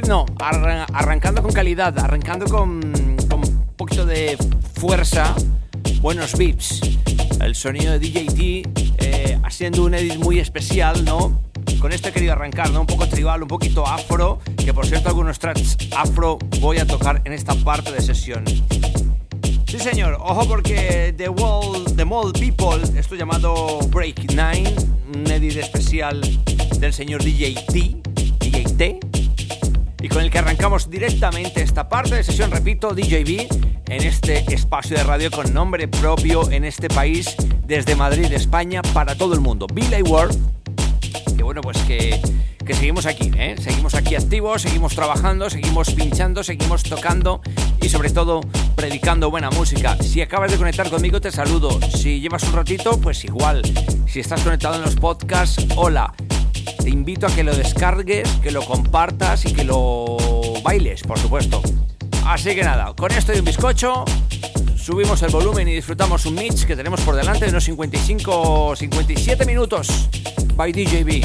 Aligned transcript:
no, 0.00 0.24
arran- 0.38 0.86
arrancando 0.92 1.42
con 1.42 1.52
calidad, 1.52 1.96
arrancando 1.98 2.46
con, 2.46 2.80
con 3.28 3.40
un 3.40 3.66
poquito 3.76 4.06
de 4.06 4.36
fuerza, 4.74 5.34
buenos 6.00 6.34
beats. 6.36 6.80
El 7.40 7.54
sonido 7.54 7.92
de 7.92 7.98
DJT 7.98 9.02
eh, 9.04 9.38
haciendo 9.42 9.84
un 9.84 9.94
edit 9.94 10.16
muy 10.16 10.38
especial, 10.38 11.04
¿no? 11.04 11.42
Con 11.80 11.92
esto 11.92 12.08
he 12.08 12.12
querido 12.12 12.32
arrancar, 12.32 12.70
¿no? 12.70 12.80
Un 12.80 12.86
poco 12.86 13.06
tribal, 13.08 13.42
un 13.42 13.48
poquito 13.48 13.86
afro, 13.86 14.38
que 14.56 14.72
por 14.72 14.86
cierto 14.86 15.08
algunos 15.08 15.38
tracks 15.38 15.76
afro 15.96 16.38
voy 16.60 16.78
a 16.78 16.86
tocar 16.86 17.20
en 17.24 17.32
esta 17.32 17.54
parte 17.56 17.92
de 17.92 18.00
sesión. 18.00 18.44
Sí, 19.66 19.78
señor. 19.78 20.16
Ojo 20.20 20.46
porque 20.46 21.14
The 21.16 21.28
Wall, 21.28 21.84
The 21.96 22.04
Mall 22.04 22.32
People, 22.32 22.82
esto 22.98 23.14
llamado 23.14 23.78
Break 23.88 24.32
9, 24.34 24.74
un 25.16 25.30
edit 25.30 25.56
especial 25.56 26.20
del 26.78 26.92
señor 26.92 27.22
DJ 27.24 27.54
T, 27.72 27.96
T, 28.76 29.00
y 30.02 30.08
con 30.08 30.22
el 30.22 30.30
que 30.30 30.38
arrancamos 30.38 30.90
directamente 30.90 31.62
esta 31.62 31.88
parte 31.88 32.16
de 32.16 32.24
sesión, 32.24 32.50
repito, 32.50 32.92
DJ 32.92 33.22
B, 33.24 33.48
en 33.86 34.02
este 34.02 34.52
espacio 34.52 34.96
de 34.96 35.04
radio 35.04 35.30
con 35.30 35.54
nombre 35.54 35.86
propio 35.86 36.50
en 36.50 36.64
este 36.64 36.88
país, 36.88 37.36
desde 37.64 37.94
Madrid, 37.94 38.32
España, 38.32 38.82
para 38.82 39.14
todo 39.14 39.34
el 39.34 39.40
mundo. 39.40 39.68
Billy 39.72 40.02
World, 40.02 40.36
que 41.36 41.42
bueno, 41.44 41.60
pues 41.60 41.78
que, 41.84 42.20
que 42.66 42.74
seguimos 42.74 43.06
aquí, 43.06 43.30
¿eh? 43.36 43.54
seguimos 43.60 43.94
aquí 43.94 44.16
activos, 44.16 44.62
seguimos 44.62 44.94
trabajando, 44.96 45.48
seguimos 45.48 45.92
pinchando, 45.94 46.42
seguimos 46.42 46.82
tocando 46.82 47.40
y 47.80 47.88
sobre 47.88 48.10
todo 48.10 48.40
predicando 48.74 49.30
buena 49.30 49.50
música. 49.50 49.96
Si 50.02 50.20
acabas 50.20 50.50
de 50.50 50.58
conectar 50.58 50.90
conmigo, 50.90 51.20
te 51.20 51.30
saludo. 51.30 51.78
Si 51.96 52.20
llevas 52.20 52.42
un 52.42 52.54
ratito, 52.54 53.00
pues 53.00 53.24
igual. 53.24 53.62
Si 54.08 54.18
estás 54.18 54.42
conectado 54.42 54.74
en 54.74 54.82
los 54.82 54.96
podcasts, 54.96 55.64
hola. 55.76 56.12
Te 56.82 56.90
invito 56.90 57.26
a 57.26 57.30
que 57.30 57.42
lo 57.42 57.54
descargues, 57.54 58.28
que 58.42 58.50
lo 58.50 58.64
compartas 58.64 59.44
y 59.44 59.52
que 59.52 59.64
lo 59.64 60.16
bailes, 60.62 61.02
por 61.02 61.18
supuesto. 61.18 61.62
Así 62.26 62.54
que 62.54 62.62
nada, 62.62 62.94
con 62.94 63.10
esto 63.12 63.32
y 63.34 63.38
un 63.38 63.44
bizcocho, 63.44 64.04
subimos 64.76 65.22
el 65.22 65.30
volumen 65.30 65.68
y 65.68 65.74
disfrutamos 65.74 66.26
un 66.26 66.34
mix 66.34 66.64
que 66.64 66.76
tenemos 66.76 67.00
por 67.02 67.14
delante 67.14 67.44
de 67.44 67.50
unos 67.50 67.64
55, 67.64 68.76
57 68.76 69.44
minutos. 69.44 70.08
By 70.56 70.72
DJB. 70.72 71.24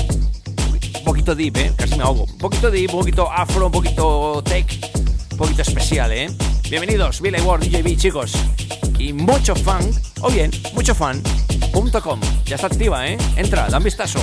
Un 1.00 1.04
poquito 1.04 1.36
deep, 1.36 1.58
¿eh? 1.58 1.72
Casi 1.76 1.96
me 1.96 2.04
ahogo. 2.04 2.24
Un 2.24 2.38
poquito 2.38 2.70
deep, 2.70 2.94
un 2.94 3.00
poquito 3.00 3.32
afro, 3.32 3.68
un 3.68 3.72
poquito 3.72 4.44
tech, 4.44 4.68
un 5.32 5.38
poquito 5.38 5.62
especial, 5.62 6.12
¿eh? 6.12 6.30
Bienvenidos, 6.70 7.22
Billy 7.22 7.40
Ward, 7.40 7.64
DJB, 7.64 7.98
chicos. 7.98 8.34
Y 9.00 9.14
mucho 9.14 9.56
fan, 9.56 9.90
o 10.22 10.30
bien, 10.30 10.52
mucho 10.74 10.94
fan.com. 10.94 12.20
Ya 12.46 12.56
está 12.56 12.68
activa, 12.68 13.08
¿eh? 13.08 13.18
Entra, 13.38 13.70
da 13.70 13.78
un 13.78 13.84
vistazo. 13.84 14.20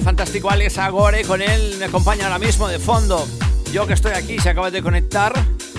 El 0.00 0.04
fantástico 0.04 0.50
Alex 0.50 0.78
Agore, 0.78 1.24
con 1.24 1.42
él 1.42 1.76
me 1.78 1.84
acompaña 1.84 2.24
ahora 2.24 2.38
mismo 2.38 2.66
de 2.68 2.78
fondo. 2.78 3.26
Yo 3.70 3.86
que 3.86 3.92
estoy 3.92 4.12
aquí, 4.12 4.38
se 4.38 4.48
acaba 4.48 4.70
de 4.70 4.82
conectar. 4.82 5.32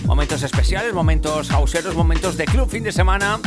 Momentos 0.06 0.44
especiales, 0.44 0.94
momentos 0.94 1.50
hauseros, 1.50 1.96
momentos 1.96 2.38
de 2.38 2.46
club, 2.46 2.70
fin 2.70 2.84
de 2.84 2.92
semana. 2.92 3.40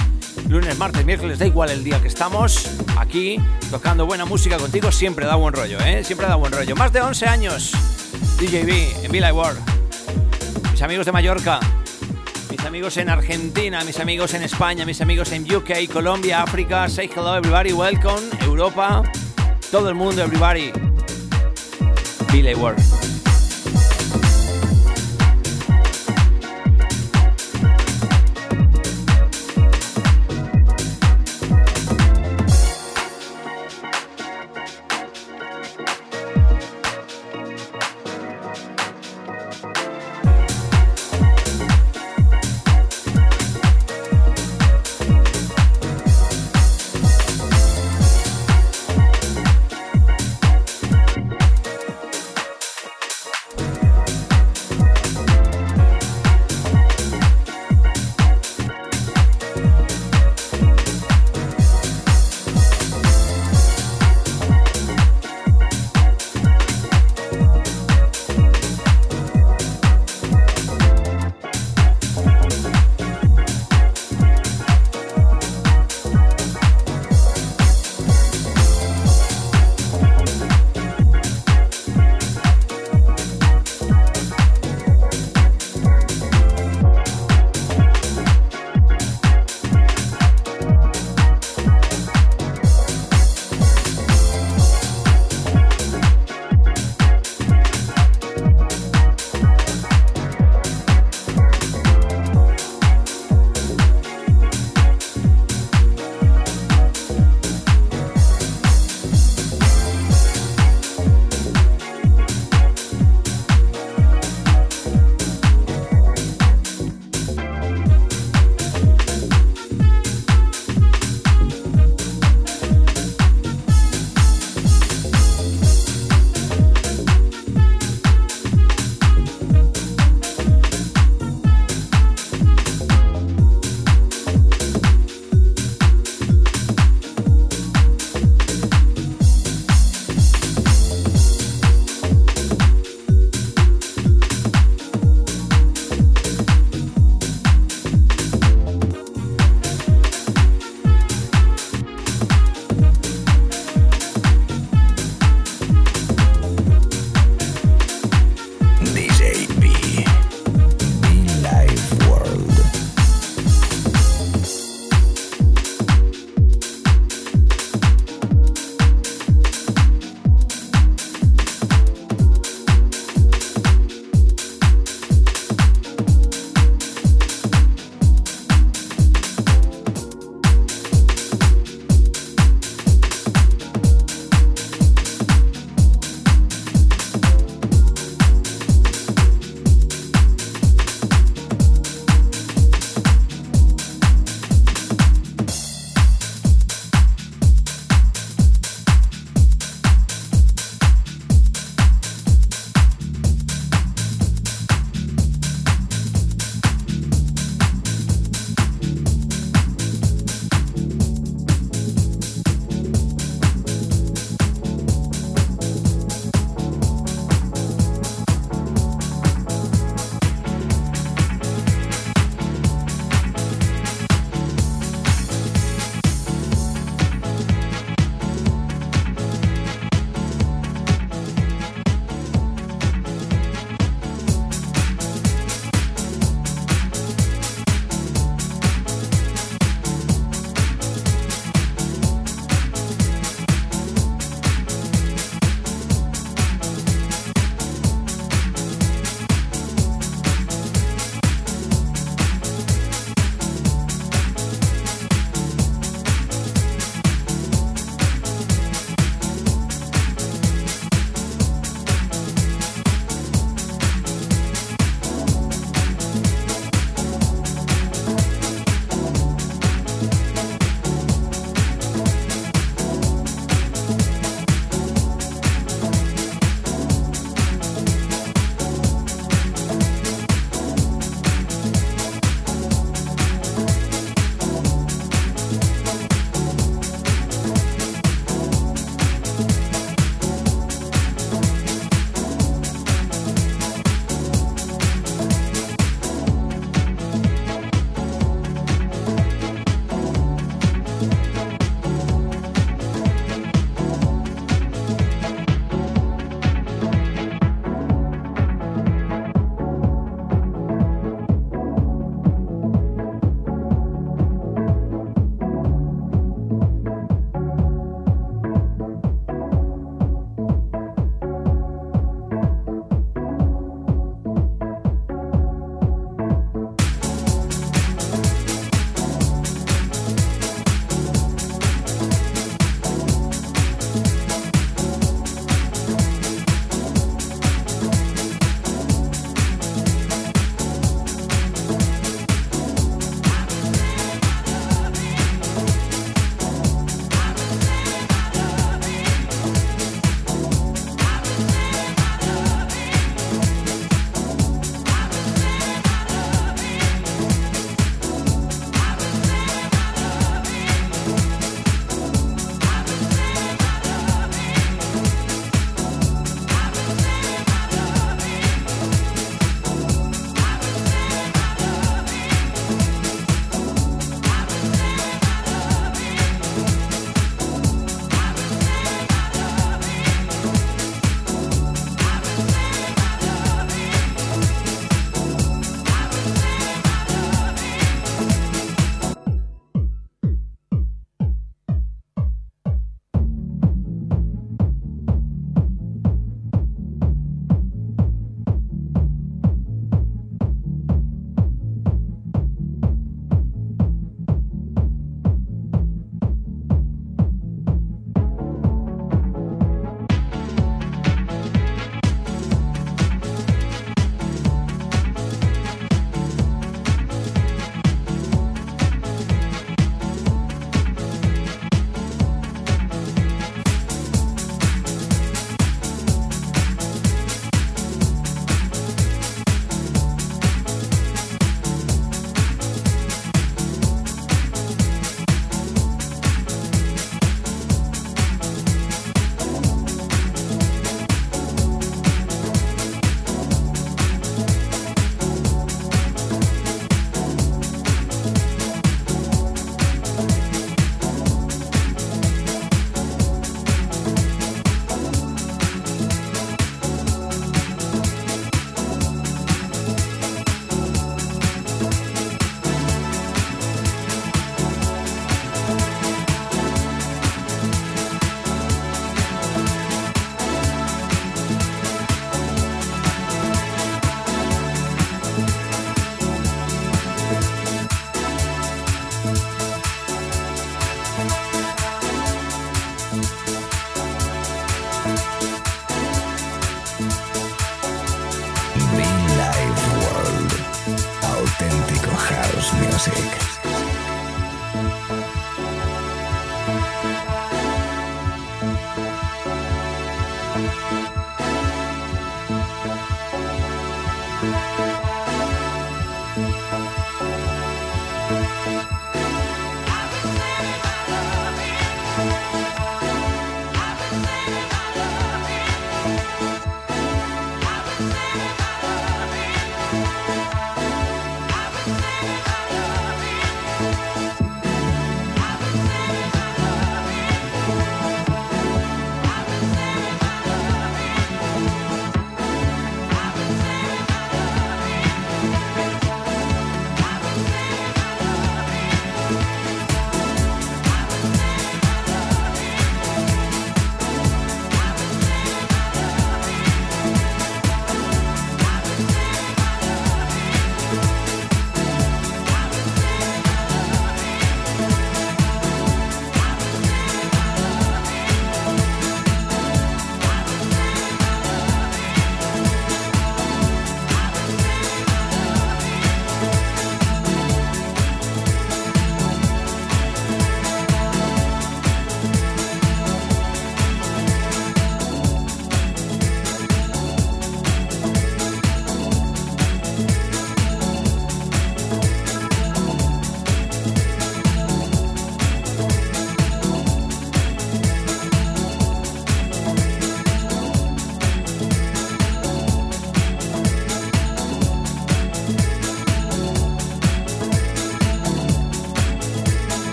Lunes, 0.49 0.77
martes, 0.77 1.05
miércoles, 1.05 1.39
da 1.39 1.47
igual 1.47 1.71
el 1.71 1.85
día 1.85 2.01
que 2.03 2.09
estamos 2.09 2.69
aquí 2.99 3.39
tocando 3.71 4.05
buena 4.05 4.25
música 4.25 4.57
contigo, 4.57 4.91
siempre 4.91 5.27
da 5.27 5.37
buen 5.37 5.55
rollo, 5.55 5.79
¿eh? 5.81 6.03
Siempre 6.03 6.27
da 6.27 6.35
buen 6.35 6.53
rollo. 6.53 6.75
Más 6.75 6.93
de 6.93 7.01
11 7.03 7.27
años, 7.27 7.73
DJB 8.41 9.05
en 9.05 9.13
Villa 9.13 9.33
World. 9.33 9.61
Mis 10.73 10.83
amigos 10.83 11.07
de 11.07 11.13
Mallorca, 11.13 11.61
mis 12.51 12.61
amigos 12.65 12.97
en 12.97 13.11
Argentina, 13.11 13.85
mis 13.85 14.01
amigos 14.01 14.35
en 14.35 14.43
España, 14.43 14.85
mis 14.85 15.01
amigos 15.01 15.31
en 15.33 15.45
UK, 15.55 15.89
Colombia, 15.93 16.43
África. 16.43 16.89
Say 16.89 17.09
hello, 17.15 17.37
everybody, 17.37 17.73
welcome. 17.73 18.23
Europa, 18.41 19.03
todo 19.75 19.89
el 19.89 19.97
mundo, 19.97 20.23
everybody. 20.23 20.71
Billy. 22.31 22.55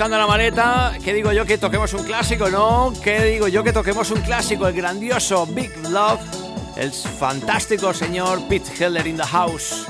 Buscando 0.00 0.16
la 0.16 0.26
maleta, 0.26 0.94
¿qué 1.04 1.12
digo 1.12 1.30
yo 1.30 1.44
que 1.44 1.58
toquemos 1.58 1.92
un 1.92 2.04
clásico, 2.04 2.48
no? 2.48 2.90
¿Qué 3.04 3.22
digo 3.22 3.48
yo 3.48 3.62
que 3.62 3.70
toquemos 3.70 4.10
un 4.10 4.22
clásico? 4.22 4.66
El 4.66 4.72
grandioso 4.72 5.44
Big 5.44 5.70
Love, 5.90 6.22
el 6.78 6.90
fantástico 6.90 7.92
señor 7.92 8.40
Pete 8.48 8.82
Heller 8.82 9.06
in 9.06 9.18
the 9.18 9.22
house. 9.22 9.86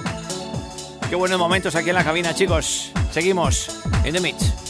Qué 1.09 1.15
buenos 1.15 1.39
momentos 1.39 1.77
aquí 1.77 1.91
en 1.91 1.95
la 1.95 2.03
cabina, 2.03 2.35
chicos. 2.35 2.91
Seguimos 3.13 3.71
en 4.03 4.15
The 4.15 4.21
Meet. 4.21 4.70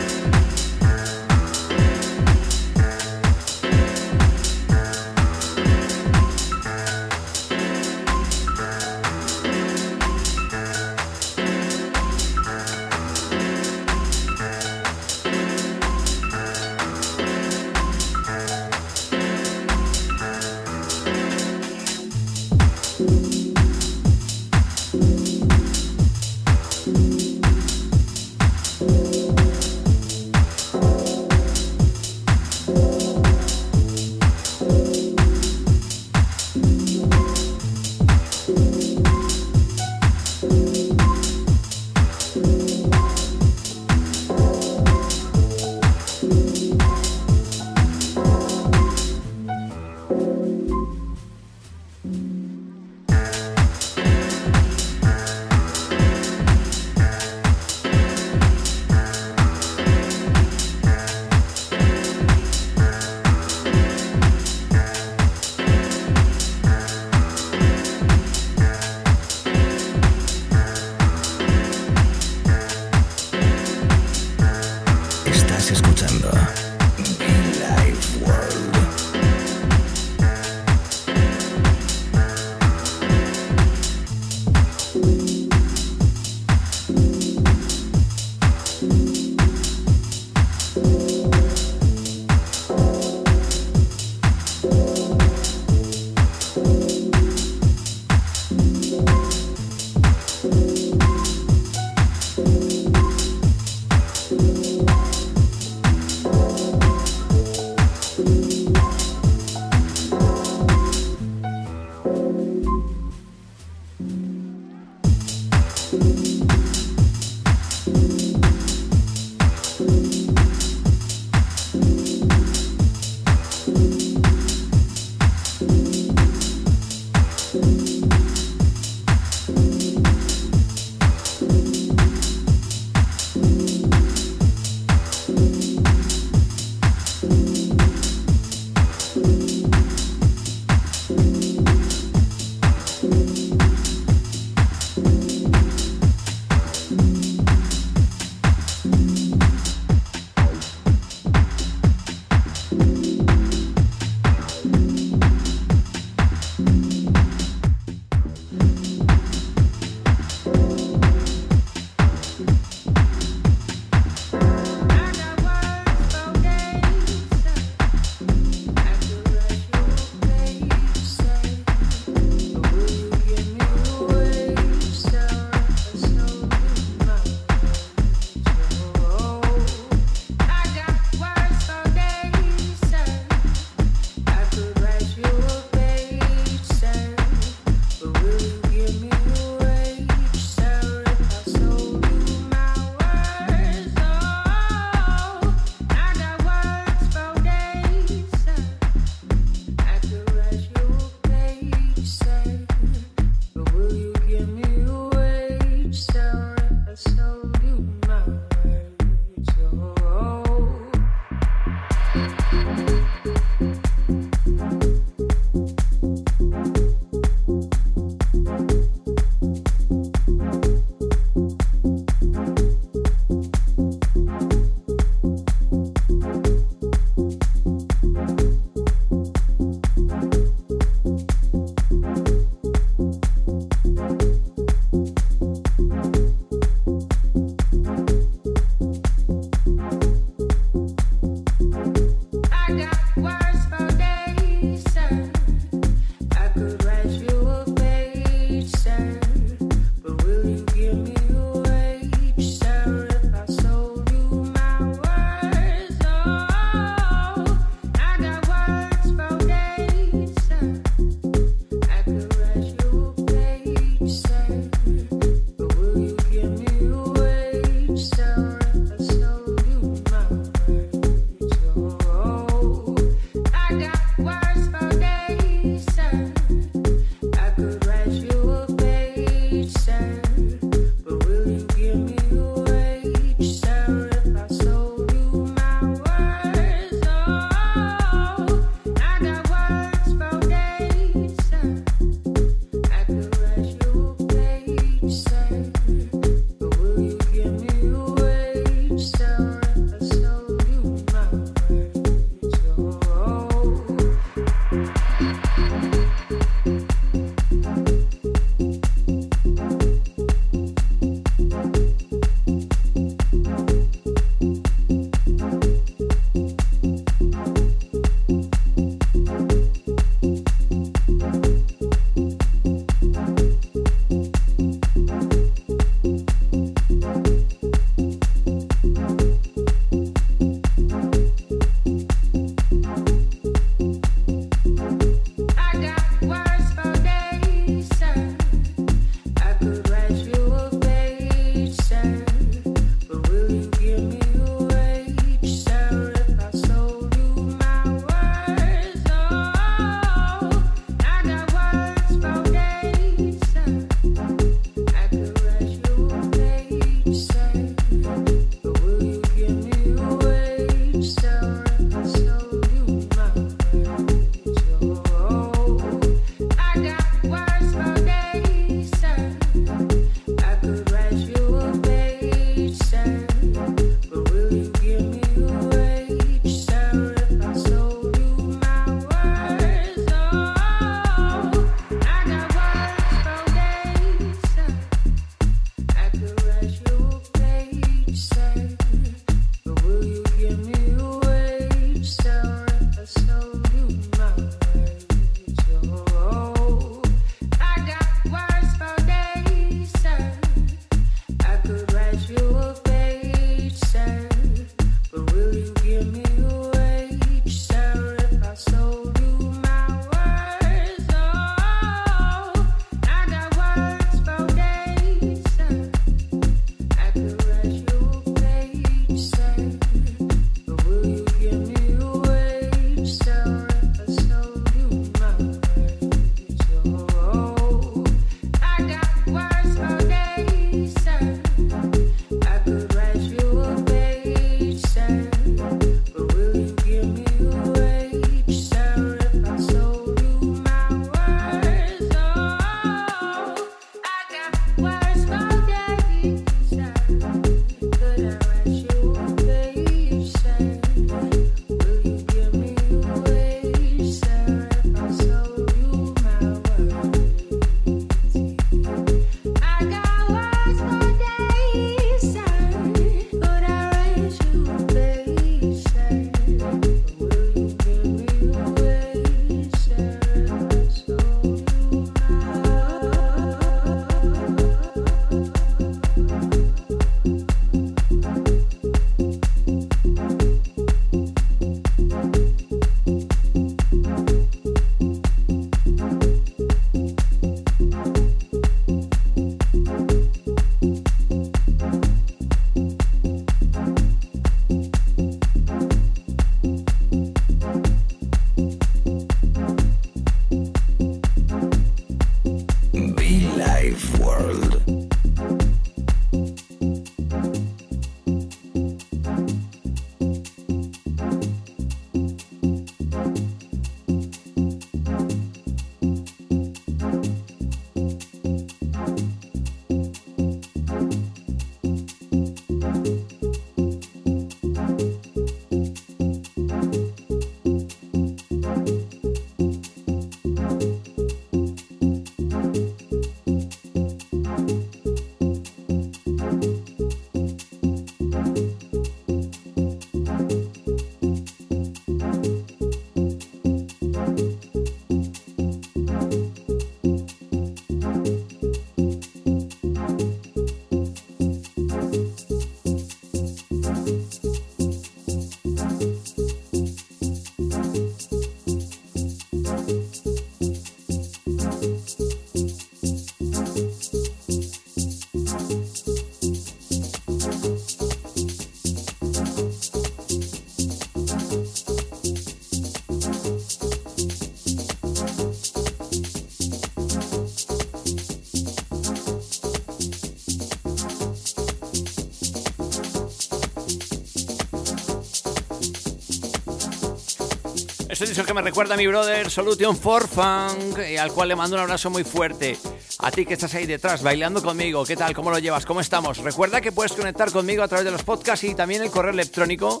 que 588.18 588.54
me 588.54 588.62
recuerda 588.62 588.94
a 588.94 588.96
mi 588.96 589.06
brother 589.06 589.48
Solution 589.48 589.96
for 589.96 590.26
Funk, 590.26 590.98
eh, 590.98 591.20
al 591.20 591.30
cual 591.30 591.50
le 591.50 591.54
mando 591.54 591.76
un 591.76 591.82
abrazo 591.82 592.10
muy 592.10 592.24
fuerte. 592.24 592.76
A 593.20 593.30
ti 593.30 593.46
que 593.46 593.54
estás 593.54 593.72
ahí 593.76 593.86
detrás 593.86 594.24
bailando 594.24 594.60
conmigo, 594.60 595.04
¿qué 595.04 595.14
tal? 595.14 595.34
¿Cómo 595.34 595.50
lo 595.50 595.58
llevas? 595.60 595.86
¿Cómo 595.86 596.00
estamos? 596.00 596.38
Recuerda 596.38 596.80
que 596.80 596.90
puedes 596.90 597.12
conectar 597.12 597.52
conmigo 597.52 597.84
a 597.84 597.88
través 597.88 598.04
de 598.04 598.10
los 598.10 598.24
podcasts 598.24 598.64
y 598.64 598.74
también 598.74 599.02
el 599.02 599.10
correo 599.10 599.30
electrónico 599.30 600.00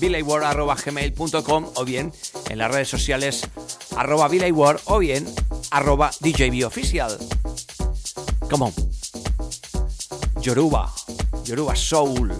gmail.com 0.00 1.70
o 1.74 1.84
bien 1.84 2.12
en 2.48 2.58
las 2.58 2.70
redes 2.70 2.88
sociales 2.88 3.46
arroba 3.94 4.30
o 4.86 4.98
bien 4.98 5.26
arroba 5.70 6.10
DJBOfficial. 6.20 7.18
Come. 8.48 8.72
Yoruba. 10.40 10.90
Yoruba 11.44 11.76
Soul. 11.76 12.32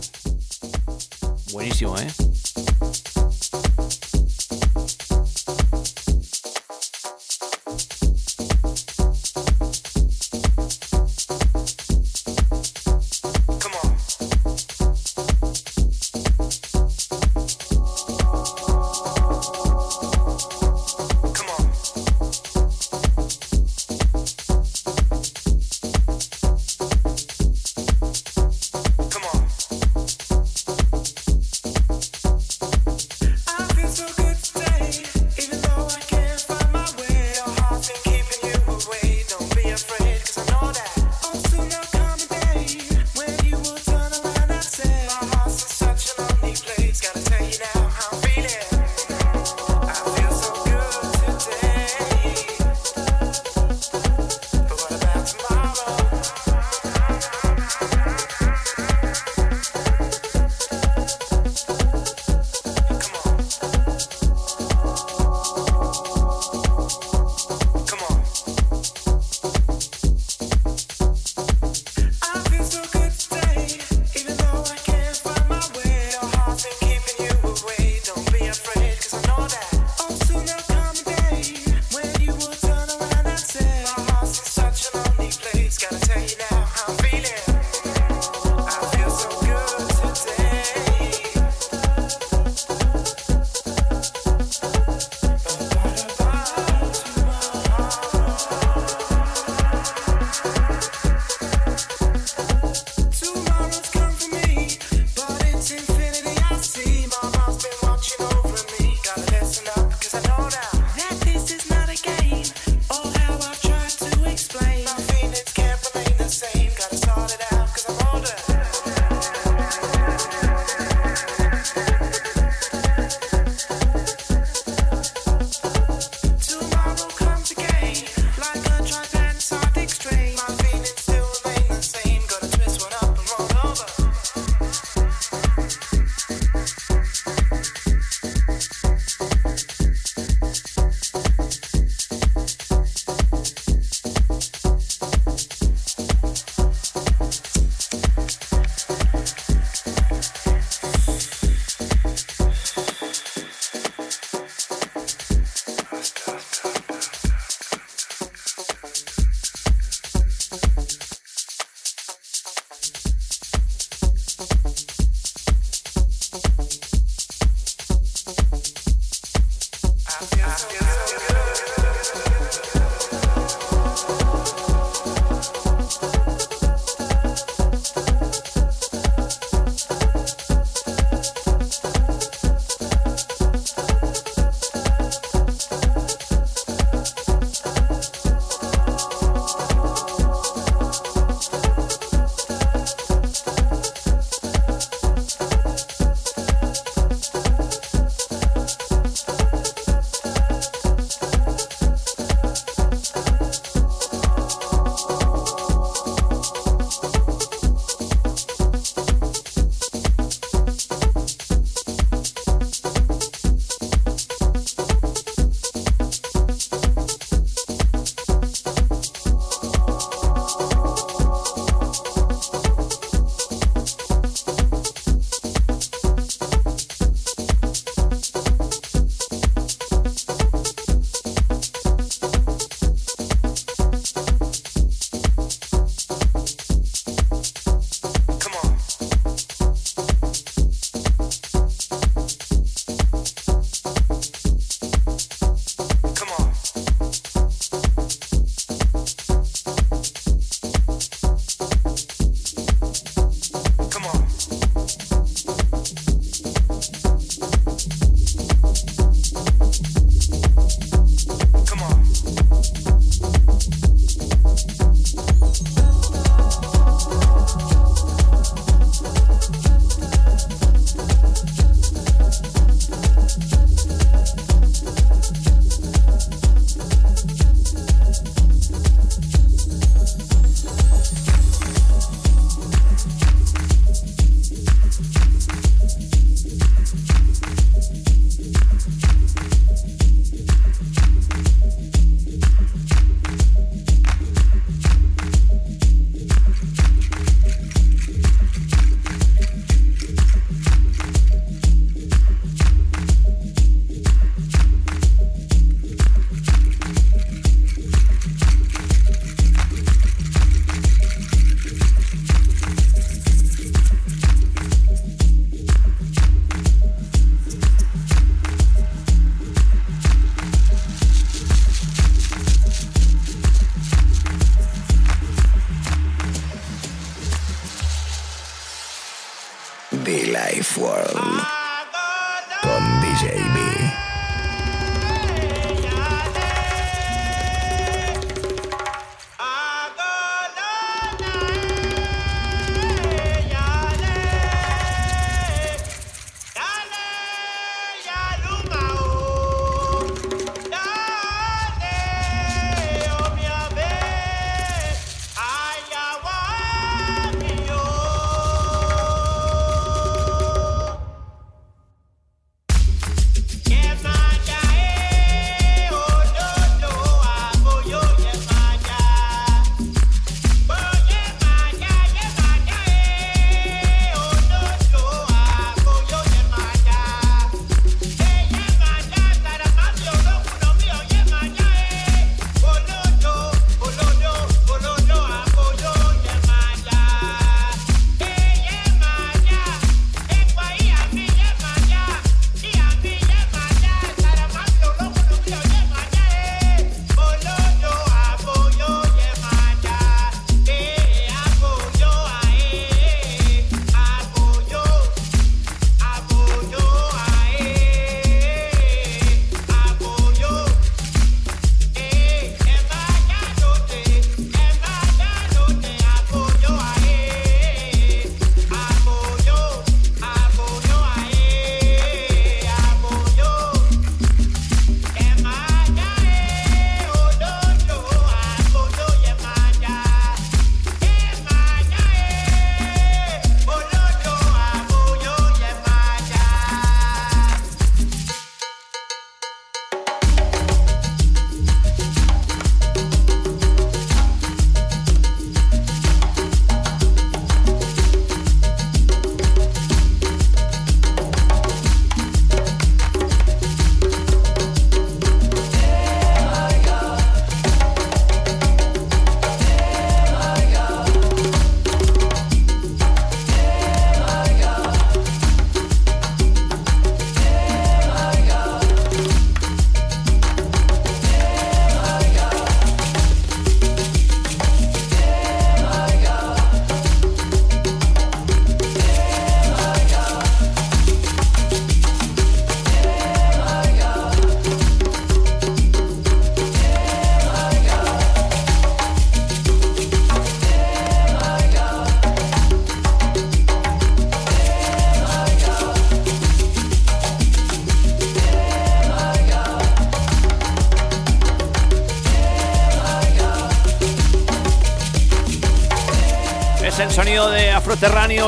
Buenísimo, 1.52 1.98
¿eh? 1.98 2.29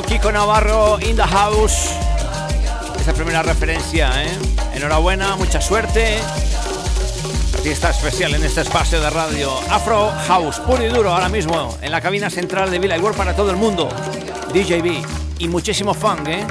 Kiko 0.00 0.32
Navarro, 0.32 0.98
In 1.00 1.16
the 1.16 1.22
House. 1.22 1.90
Esa 2.98 3.12
primera 3.12 3.42
referencia, 3.42 4.10
¿eh? 4.24 4.30
Enhorabuena, 4.74 5.36
mucha 5.36 5.60
suerte. 5.60 6.18
Fiesta 7.62 7.90
especial 7.90 8.34
en 8.34 8.42
este 8.42 8.62
espacio 8.62 9.00
de 9.02 9.10
radio. 9.10 9.52
Afro 9.68 10.10
House, 10.26 10.60
puro 10.60 10.82
y 10.82 10.88
duro, 10.88 11.12
ahora 11.12 11.28
mismo 11.28 11.76
en 11.82 11.92
la 11.92 12.00
cabina 12.00 12.30
central 12.30 12.70
de 12.70 12.78
Villa 12.78 12.98
World 12.98 13.18
para 13.18 13.36
todo 13.36 13.50
el 13.50 13.56
mundo. 13.56 13.90
DJB 14.54 15.04
y 15.40 15.48
muchísimo 15.48 15.92
funk, 15.92 16.26
¿eh? 16.28 16.46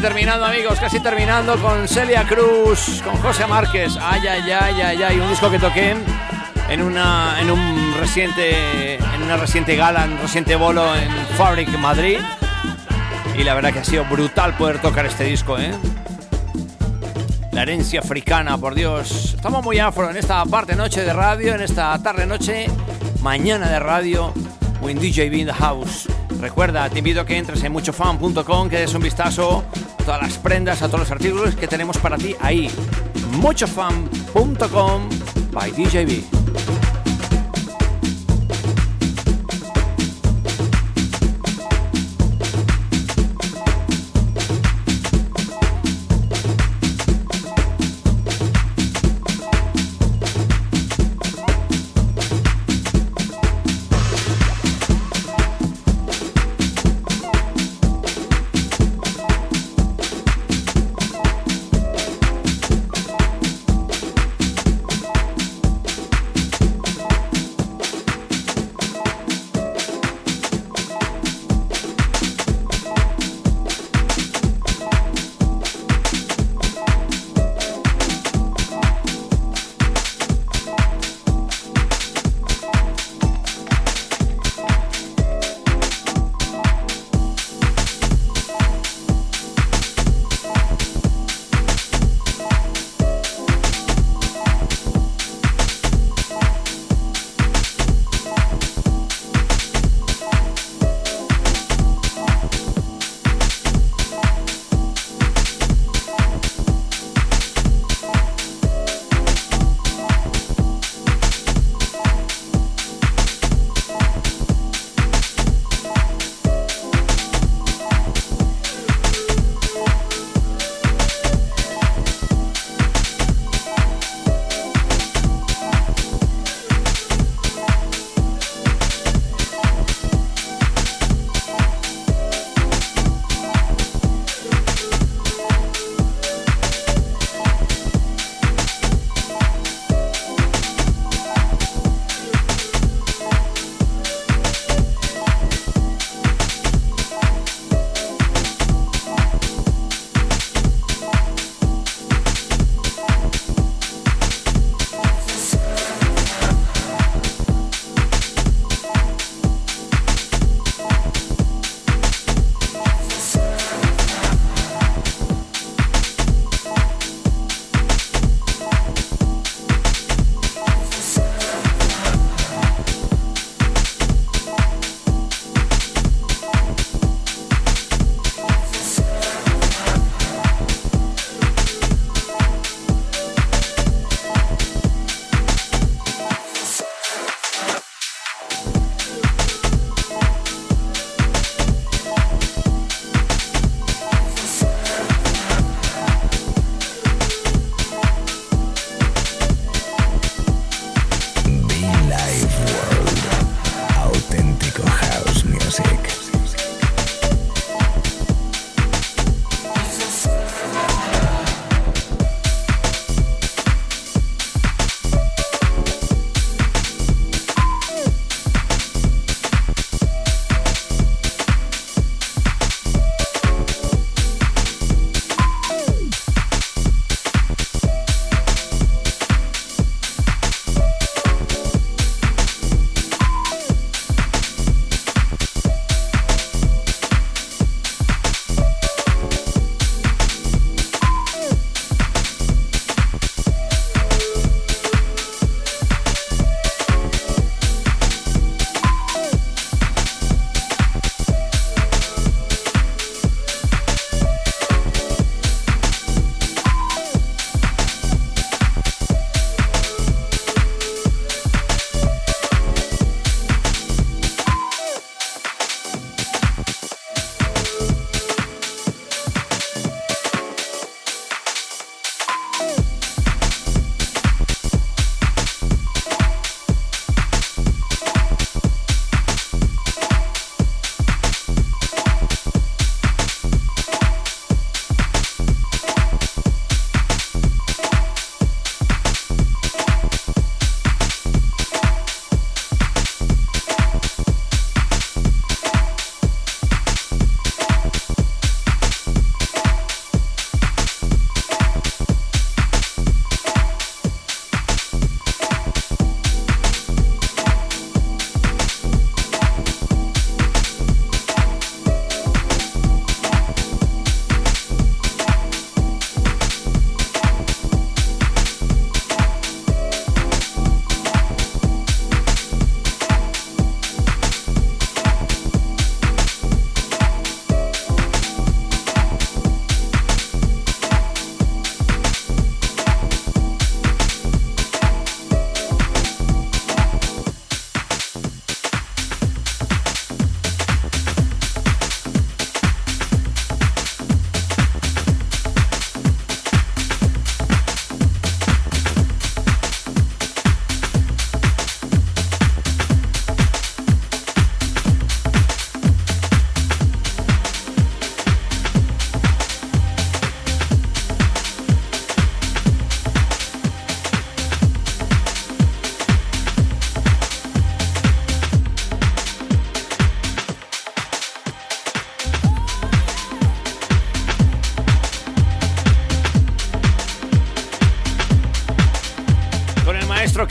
Terminando, 0.00 0.44
amigos, 0.44 0.78
casi 0.78 1.00
terminando 1.00 1.56
con 1.56 1.88
Celia 1.88 2.24
Cruz, 2.24 3.00
con 3.02 3.16
José 3.16 3.46
Márquez. 3.46 3.96
Ay, 3.98 4.20
ay, 4.28 4.50
ay, 4.50 4.80
ay, 4.82 5.02
ay, 5.02 5.18
un 5.18 5.28
disco 5.30 5.50
que 5.50 5.58
toqué 5.58 5.96
en 6.68 6.82
una 6.82 7.40
en 7.40 7.50
un 7.50 7.94
reciente 7.98 8.96
en 8.96 9.22
una 9.22 9.38
reciente 9.38 9.74
gala, 9.74 10.04
en 10.04 10.12
un 10.12 10.18
reciente 10.18 10.54
bolo 10.54 10.94
en 10.94 11.10
Fabric 11.38 11.70
Madrid. 11.78 12.18
Y 13.38 13.42
la 13.42 13.54
verdad 13.54 13.72
que 13.72 13.78
ha 13.78 13.84
sido 13.84 14.04
brutal 14.04 14.54
poder 14.58 14.82
tocar 14.82 15.06
este 15.06 15.24
disco, 15.24 15.58
¿eh? 15.58 15.72
La 17.52 17.62
herencia 17.62 18.00
africana, 18.00 18.58
por 18.58 18.74
Dios. 18.74 19.32
Estamos 19.34 19.64
muy 19.64 19.78
afro 19.78 20.10
en 20.10 20.18
esta 20.18 20.44
parte 20.44 20.76
noche 20.76 21.02
de 21.02 21.12
radio, 21.14 21.54
en 21.54 21.62
esta 21.62 21.98
tarde 22.02 22.26
noche, 22.26 22.66
mañana 23.22 23.70
de 23.70 23.80
radio, 23.80 24.34
Win 24.82 24.98
DJB 24.98 25.32
in 25.32 25.46
the 25.46 25.54
house. 25.54 26.06
Recuerda, 26.38 26.90
te 26.90 26.98
invito 26.98 27.22
a 27.22 27.26
que 27.26 27.38
entres 27.38 27.62
en 27.64 27.72
muchofan.com, 27.72 28.68
que 28.68 28.78
des 28.78 28.92
un 28.92 29.02
vistazo 29.02 29.64
todas 30.06 30.22
las 30.22 30.38
prendas, 30.38 30.82
a 30.82 30.86
todos 30.86 31.00
los 31.00 31.10
artículos 31.10 31.56
que 31.56 31.66
tenemos 31.66 31.98
para 31.98 32.16
ti 32.16 32.36
ahí. 32.40 32.70
muchofan.com 33.32 35.08
by 35.52 35.70
DJB. 35.72 36.35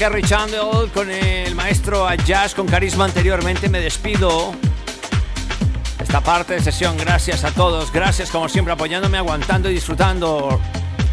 Chandler, 0.05 0.61
con 0.93 1.09
el 1.09 1.55
maestro 1.55 2.07
jazz 2.27 2.53
con 2.53 2.67
carisma 2.67 3.05
anteriormente, 3.05 3.69
me 3.69 3.79
despido. 3.79 4.53
Esta 5.99 6.21
parte 6.21 6.53
de 6.53 6.61
sesión, 6.61 6.95
gracias 6.95 7.43
a 7.43 7.49
todos, 7.51 7.91
gracias 7.91 8.29
como 8.29 8.47
siempre 8.47 8.71
apoyándome, 8.71 9.17
aguantando 9.17 9.67
y 9.67 9.73
disfrutando. 9.73 10.61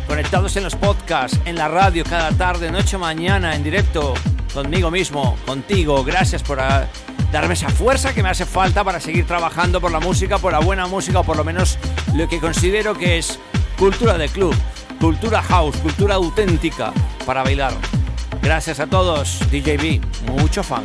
Conectados 0.06 0.56
en 0.56 0.64
los 0.64 0.76
podcasts, 0.76 1.40
en 1.46 1.56
la 1.56 1.68
radio 1.68 2.04
cada 2.04 2.32
tarde, 2.32 2.70
noche, 2.70 2.98
mañana, 2.98 3.56
en 3.56 3.64
directo, 3.64 4.12
conmigo 4.52 4.90
mismo, 4.90 5.38
contigo. 5.46 6.04
Gracias 6.04 6.42
por 6.42 6.60
ah, 6.60 6.86
darme 7.32 7.54
esa 7.54 7.70
fuerza 7.70 8.12
que 8.12 8.22
me 8.22 8.28
hace 8.28 8.44
falta 8.44 8.84
para 8.84 9.00
seguir 9.00 9.26
trabajando 9.26 9.80
por 9.80 9.90
la 9.90 10.00
música, 10.00 10.36
por 10.36 10.52
la 10.52 10.58
buena 10.58 10.86
música, 10.86 11.20
o 11.20 11.24
por 11.24 11.38
lo 11.38 11.44
menos 11.44 11.78
lo 12.14 12.28
que 12.28 12.40
considero 12.40 12.94
que 12.94 13.16
es 13.16 13.38
cultura 13.78 14.18
de 14.18 14.28
club, 14.28 14.54
cultura 15.00 15.40
house, 15.40 15.76
cultura 15.78 16.16
auténtica 16.16 16.92
para 17.24 17.42
bailar. 17.42 17.72
Gracias 18.42 18.80
a 18.80 18.88
todos, 18.88 19.38
DJB, 19.50 20.00
mucho 20.26 20.64
fan. 20.64 20.84